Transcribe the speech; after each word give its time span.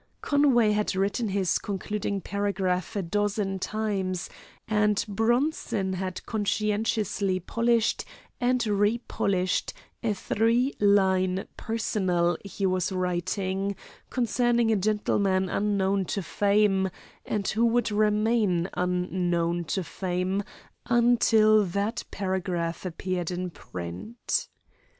Conway 0.23 0.71
had 0.71 0.95
written 0.95 1.27
his 1.27 1.59
concluding 1.59 2.21
paragraph 2.21 2.95
a 2.95 3.03
dozen 3.03 3.59
times, 3.59 4.31
and 4.67 5.05
Bronson 5.07 5.93
had 5.93 6.25
conscientiously 6.25 7.39
polished 7.39 8.03
and 8.39 8.65
repolished 8.65 9.73
a 10.01 10.13
three 10.15 10.73
line 10.79 11.45
"personal" 11.55 12.35
he 12.43 12.65
was 12.65 12.91
writing, 12.91 13.75
concerning 14.09 14.71
a 14.71 14.75
gentleman 14.75 15.49
unknown 15.49 16.05
to 16.05 16.23
fame, 16.23 16.89
and 17.23 17.47
who 17.49 17.63
would 17.67 17.91
remain 17.91 18.71
unknown 18.73 19.63
to 19.65 19.83
fame 19.83 20.41
until 20.87 21.63
that 21.63 22.03
paragraph 22.09 22.87
appeared 22.87 23.29
in 23.29 23.51
print. 23.51 24.47